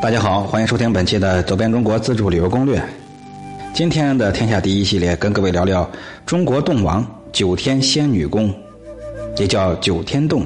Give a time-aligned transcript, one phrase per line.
[0.00, 2.78] 大家好，欢迎收听本期的《走遍中国自助旅游攻略》。
[3.74, 5.88] 今天的天下第一系列，跟各位聊聊
[6.24, 8.50] 中国洞王九天仙女宫，
[9.36, 10.42] 也叫九天洞。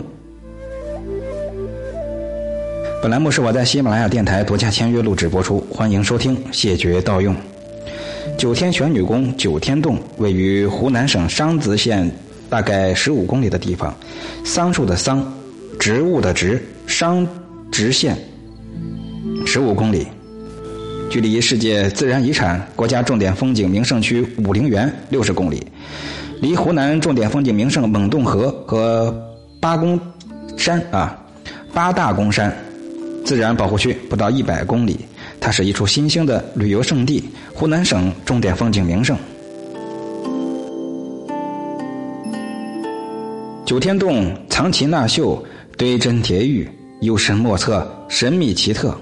[3.00, 7.32] 本栏目是我在喜马拉雅电台独家签约录制播出，欢迎收听，谢绝盗用。
[8.36, 12.10] 九天玄女宫九天洞位于湖南省桑植县
[12.50, 13.94] 大概十五公里的地方，
[14.44, 15.32] 桑树的桑，
[15.78, 17.24] 植物的植，桑
[17.70, 18.18] 植县。
[19.54, 20.04] 十五公里，
[21.08, 25.64] 距离世界自然遗产、国家重点风景名胜区武陵源六十公里，
[26.40, 29.16] 离湖南重点风景名胜蒙洞河和
[29.60, 29.96] 八公
[30.56, 31.16] 山啊
[31.72, 32.52] 八大公山
[33.24, 34.98] 自然保护区不到一百公里。
[35.38, 37.22] 它是一处新兴的旅游胜地，
[37.54, 39.16] 湖南省重点风景名胜。
[43.64, 45.40] 九天洞藏奇纳秀，
[45.78, 46.68] 堆珍叠玉，
[47.02, 48.92] 幽深莫测，神秘奇特。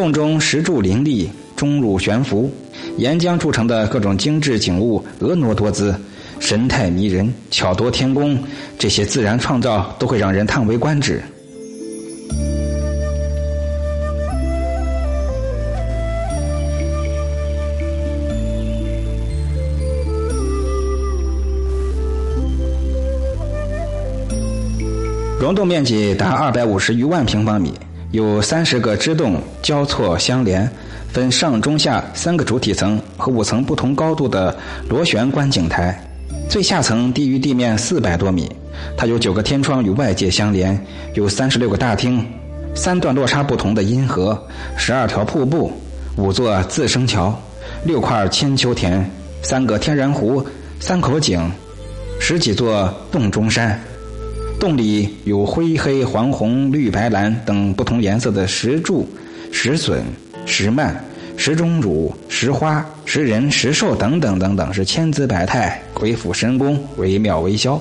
[0.00, 2.50] 洞中石柱林立，钟乳悬浮，
[2.96, 5.94] 岩浆铸成的各种精致景物婀娜多姿，
[6.38, 8.42] 神态迷人，巧夺天工。
[8.78, 11.22] 这些自然创造都会让人叹为观止。
[25.38, 27.74] 溶洞面积达二百五十余万平方米。
[28.12, 30.68] 有三十个支洞交错相连，
[31.12, 34.56] 分上中下三个主体层和五层不同高度的
[34.88, 35.96] 螺旋观景台，
[36.48, 38.50] 最下层低于地面四百多米。
[38.96, 40.76] 它有九个天窗与外界相连，
[41.14, 42.26] 有三十六个大厅，
[42.74, 44.36] 三段落差不同的阴河，
[44.76, 45.72] 十二条瀑布，
[46.16, 47.40] 五座自生桥，
[47.84, 49.08] 六块千秋田，
[49.40, 50.44] 三个天然湖，
[50.80, 51.48] 三口井，
[52.18, 53.80] 十几座洞中山。
[54.60, 59.08] 洞里有灰黑黄红绿白蓝等不同颜色的石柱、
[59.50, 60.04] 石笋、
[60.44, 60.94] 石幔、
[61.34, 67.80] 石钟乳、石花、石人、石兽等等等等，是千姿百态，鬼斧神工，惟妙惟肖。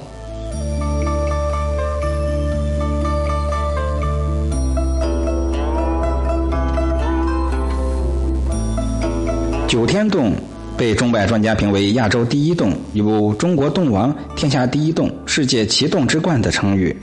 [9.68, 10.34] 九天洞。
[10.80, 16.96] 被中外专家评为亚洲第一洞，有“中国洞王”“天下第一洞”“世界奇洞之冠”的称誉。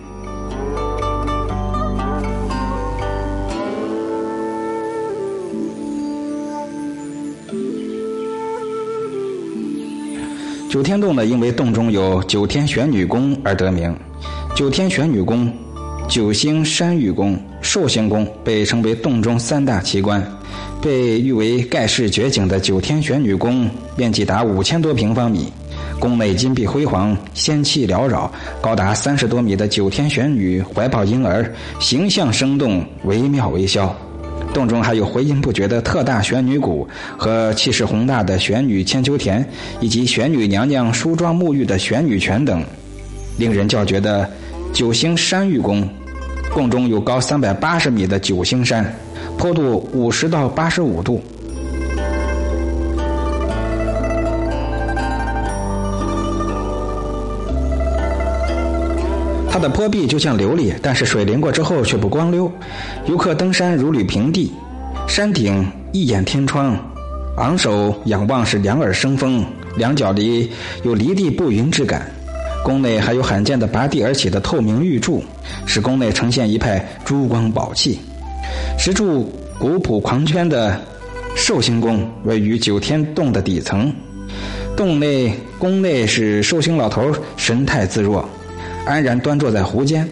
[10.70, 13.94] 九天洞呢，因为洞中有九天玄女宫而得名。
[14.54, 15.52] 九天玄女宫、
[16.08, 20.24] 九星山玉宫、寿星宫被称为洞中三大奇观。
[20.80, 25.52] 被誉为盖世绝景的九天玄女宫，面积达五千多平方米，
[25.98, 28.30] 宫内金碧辉煌，仙气缭绕。
[28.60, 33.94] 高达三十多米的九天玄女怀抱婴儿，形象生动，惟妙惟肖。
[34.54, 36.86] 洞中还有回音不绝的特大玄女谷
[37.18, 39.46] 和气势宏大的玄女千秋田，
[39.80, 42.62] 以及玄女娘娘梳妆沐浴的玄女泉等。
[43.38, 44.30] 令人叫绝的
[44.76, 45.88] 九星山玉宫，
[46.52, 48.84] 宫中有高三百八十米的九星山。
[49.38, 51.18] 坡度五十到八十五度，
[59.50, 62.52] 它的坡壁就像琉璃，但是水淋过之后却不光溜。
[63.06, 64.52] 游客登山如履平地，
[65.08, 66.76] 山顶一眼天窗，
[67.38, 69.42] 昂首仰望是两耳生风，
[69.78, 70.50] 两脚离
[70.82, 72.10] 有离地不云之感。
[72.66, 75.22] 宫内还有罕见的拔地而起的透明玉柱，
[75.66, 78.00] 使宫内呈现一派珠光宝气。
[78.76, 80.76] 石柱古朴狂圈的
[81.36, 83.94] 寿星宫位于九天洞的底层，
[84.76, 88.28] 洞内宫内是寿星老头神态自若，
[88.84, 90.08] 安然端坐在湖间，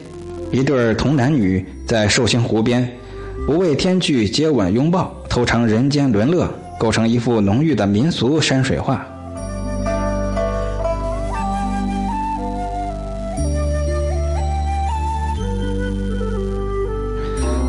[0.53, 2.89] 一对童男女在寿星湖边
[3.49, 6.49] 不畏天惧接吻拥抱，偷尝人间沦乐，
[6.79, 9.05] 构成一幅浓郁的民俗山水画。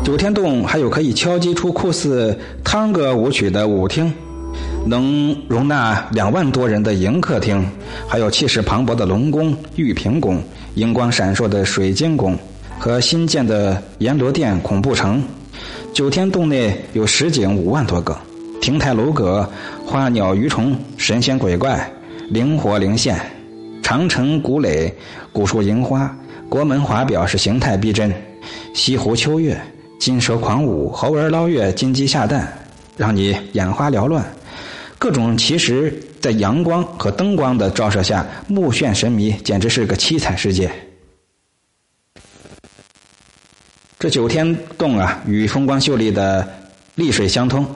[0.06, 4.14] 九天洞还有可以敲击出酷似探戈舞曲的舞厅，
[4.86, 7.68] 能容纳两万多人的迎客厅，
[8.06, 10.40] 还有气势磅礴的龙宫、玉屏宫、
[10.76, 12.38] 荧光闪烁的水晶宫
[12.78, 15.20] 和新建的阎罗殿恐怖城。
[15.92, 18.16] 九天洞内有实景五万多个，
[18.60, 19.44] 亭台楼阁、
[19.84, 21.84] 花鸟鱼虫、神仙鬼怪，
[22.30, 23.20] 灵活灵现，
[23.82, 24.94] 长城古垒、
[25.32, 26.16] 古树银花、
[26.48, 28.14] 国门华表是形态逼真，
[28.72, 29.60] 西湖秋月。
[29.98, 32.52] 金蛇狂舞，猴儿捞月，金鸡下蛋，
[32.96, 34.24] 让你眼花缭乱。
[34.98, 40.70] 各种奇石在阳光和灯光的照射下，目眩神迷，简直是个七彩世界。
[43.98, 46.46] 这九天洞啊，与风光秀丽的
[46.94, 47.66] 丽水相通。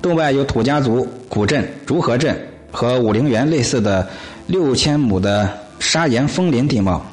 [0.00, 2.36] 洞外有土家族古镇、竹河镇
[2.70, 4.08] 和武陵源类似的
[4.46, 5.48] 六千亩的
[5.78, 7.04] 砂岩枫林地貌。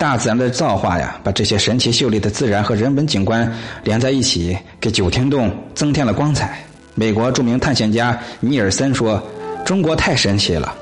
[0.00, 3.52] 大自然的造化呀，把这些神奇秀丽的自然和人文景观
[3.84, 6.58] 连在一起，给九天洞增添了光彩。
[6.94, 9.22] 美国著名探险家尼尔森说
[9.62, 10.74] ：“中国太神奇了，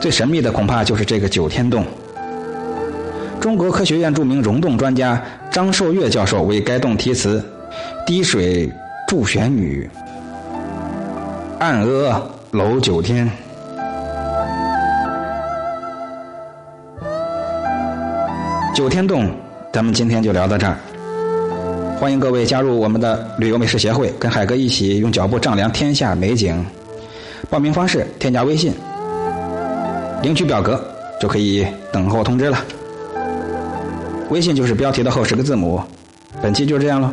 [0.00, 1.84] 最神秘的恐怕就是这个九天洞。”
[3.42, 7.44] 中国科学院著名溶洞专家张寿岳教授为该洞题词
[8.06, 8.72] ：“滴水
[9.06, 9.86] 助玄女，
[11.58, 12.22] 暗阿
[12.52, 13.30] 楼九天。”
[18.74, 19.30] 九天洞，
[19.70, 20.78] 咱们今天就聊到这儿。
[22.00, 26.64] 欢迎各位加入我们的旅游美食协会，跟海哥一起用脚步丈量天下美景。
[27.50, 28.72] 报名方式：添加微信，
[30.22, 30.82] 领取表格
[31.20, 32.58] 就可以等候通知了。
[34.30, 35.78] 微信就是标题的后十个字母。
[36.40, 37.12] 本期就这样了。